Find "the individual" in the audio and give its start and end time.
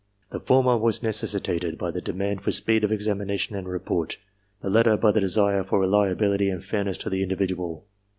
7.11-7.85